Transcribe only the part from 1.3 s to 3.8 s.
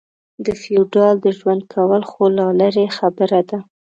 ژوند کول خو لا لرې خبره ده.